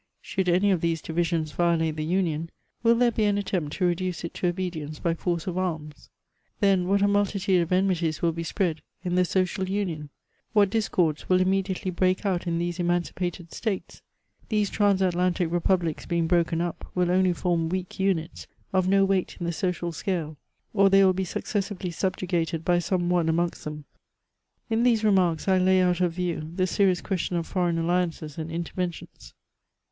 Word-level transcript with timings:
Should 0.19 0.49
any 0.49 0.71
of 0.71 0.81
these 0.81 0.99
divisions 0.99 1.51
violate 1.51 1.95
the 1.95 2.03
union, 2.03 2.49
will 2.81 2.95
there 2.95 3.11
be 3.11 3.25
an 3.25 3.37
attempt 3.37 3.73
to 3.73 3.85
reduce 3.85 4.23
it 4.23 4.33
to 4.33 4.47
obedience 4.47 4.97
by 4.97 5.13
force 5.13 5.45
of 5.45 5.59
arras? 5.59 6.09
Then 6.59 6.87
what 6.87 7.03
a 7.03 7.07
multitude 7.07 7.61
of 7.61 7.71
enmities 7.71 8.19
will 8.19 8.31
be 8.31 8.41
spread 8.41 8.81
in 9.05 9.13
the 9.13 9.23
social• 9.23 9.63
VOL. 9.67 9.71
I. 9.71 9.77
Y 9.77 9.85
302 9.85 9.91
HEMOIBS 9.91 9.91
OF 9.91 9.91
union! 9.91 10.09
What 10.53 10.69
disoords 10.71 11.29
will 11.29 11.39
immediately 11.39 11.91
break 11.91 12.25
out 12.25 12.47
in 12.47 12.57
these 12.57 12.79
emancipated 12.79 13.51
States! 13.53 14.01
These 14.49 14.71
transatlantic 14.71 15.51
republics 15.51 16.07
being 16.07 16.25
broken 16.25 16.61
up, 16.61 16.83
will 16.95 17.11
only 17.11 17.33
form 17.33 17.69
weak 17.69 17.99
units* 17.99 18.47
of 18.73 18.87
no 18.87 19.05
weight 19.05 19.37
ia 19.39 19.45
the 19.45 19.53
social 19.53 19.91
scale, 19.91 20.35
or 20.73 20.89
they 20.89 21.01
wiU 21.01 21.15
be 21.15 21.23
successively 21.25 21.91
subjugated 21.91 22.65
by 22.65 22.79
some 22.79 23.07
one 23.07 23.29
amongst 23.29 23.65
them. 23.65 23.85
In 24.67 24.81
these 24.81 25.03
remarks 25.03 25.47
I 25.47 25.59
lay 25.59 25.79
out 25.79 26.01
of 26.01 26.13
view 26.13 26.51
the 26.55 26.65
serious 26.65 27.01
question 27.01 27.35
of 27.35 27.45
foreign 27.45 27.77
alliances 27.77 28.39
and 28.39 28.49
interventions. 28.49 29.35